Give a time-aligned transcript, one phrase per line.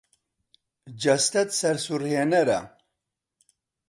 [1.03, 2.59] جەستەت سەرسوڕهێنەرە.